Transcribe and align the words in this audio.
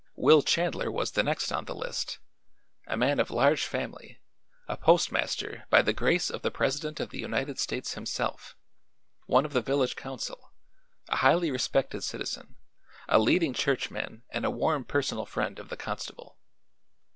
Will 0.15 0.41
Chandler 0.41 0.89
was 0.91 1.11
the 1.11 1.21
next 1.21 1.51
on 1.51 1.65
the 1.65 1.75
list; 1.75 2.17
a 2.87 2.97
man 2.97 3.19
of 3.19 3.29
large 3.29 3.63
family, 3.65 4.19
a 4.67 4.75
postmaster 4.75 5.67
by 5.69 5.83
the 5.83 5.93
grace 5.93 6.31
of 6.31 6.41
the 6.41 6.49
president 6.49 6.99
of 6.99 7.11
the 7.11 7.19
United 7.19 7.59
States 7.59 7.93
himself, 7.93 8.55
one 9.27 9.45
of 9.45 9.53
the 9.53 9.61
village 9.61 9.95
council, 9.95 10.53
a 11.09 11.17
highly 11.17 11.51
respected 11.51 12.03
citizen, 12.03 12.55
a 13.07 13.19
leading 13.19 13.53
churchman 13.53 14.23
and 14.31 14.43
a 14.43 14.49
warm 14.49 14.85
personal 14.85 15.27
friend 15.27 15.59
of 15.59 15.69
the 15.69 15.77
constable. 15.77 16.35